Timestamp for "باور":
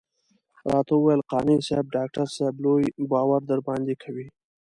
3.11-3.41